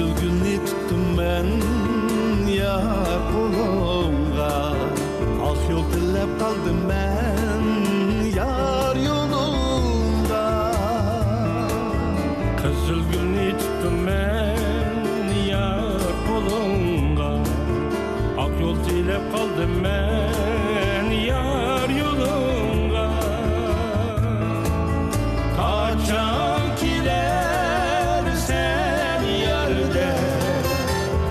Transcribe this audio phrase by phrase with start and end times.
[0.00, 1.46] Üzülgünü tuttum ben
[2.52, 4.74] yar kolumga
[5.42, 6.99] Ah yol tillep kaldım ben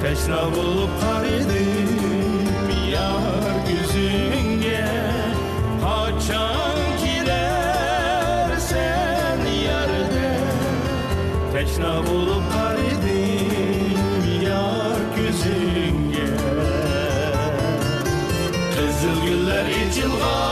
[0.10, 2.40] Peşra bulup karidim
[2.92, 4.86] yar yüzünge
[5.84, 8.20] Haçan gidersen
[9.66, 10.30] yarıde
[11.54, 16.28] Peşra bulup karidim yar yüzünge
[18.76, 20.49] Kızıl güller için var.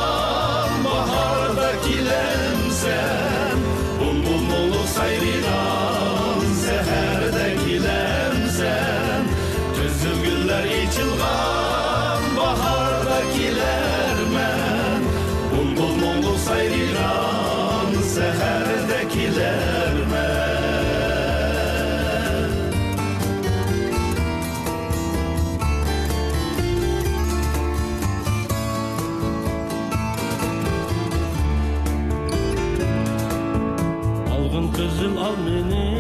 [15.52, 20.58] Bulbul mulu sayrilan seherdeki lermen
[34.32, 35.97] Algın kızıl al meni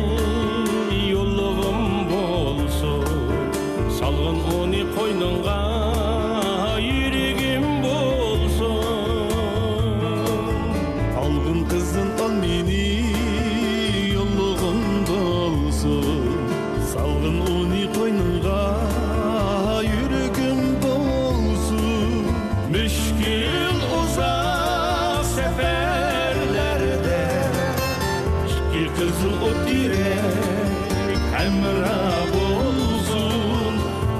[29.07, 31.99] O direk Hemra
[32.33, 33.73] bolsun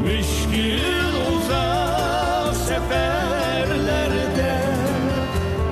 [0.03, 4.53] Müşkül uzak seferlerde.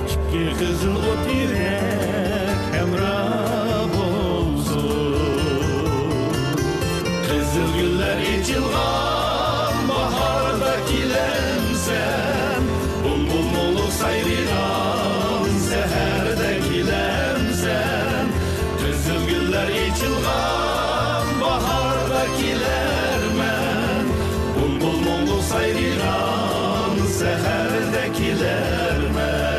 [0.06, 3.30] İki kızıl o direk Hemra
[3.94, 5.16] bolsun
[7.28, 12.62] Kızıl güller içilgan bahardaki lemsen
[13.04, 14.65] Bulbul mulu sayrilan
[22.26, 24.06] bahardaki lermen
[24.56, 29.56] Bulbul mulu sayrilan seherdeki lermen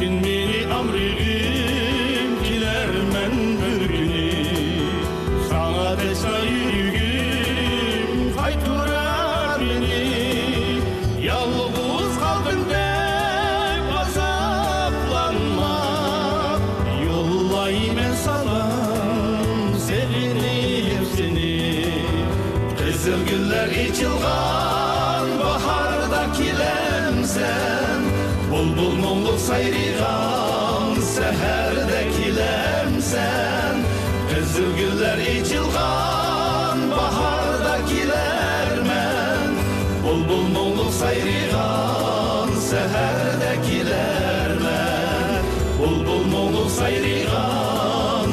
[0.00, 4.32] Gün meni amrigim Giler men bir günü
[5.50, 10.23] Sana desa yüreğim Kaytırar beni
[28.76, 33.76] Bulbul mumlu sayrigan seherdeki lemsen
[34.30, 39.50] Kızıl güller içilgan bahardaki lermen
[40.04, 45.42] Bulbul mumlu sayrigan seherdeki lermen
[45.78, 48.32] Bulbul mumlu sayrigan